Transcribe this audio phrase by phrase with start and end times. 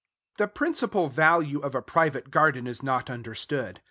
[0.39, 3.79] The principal value of a private garden is not understood.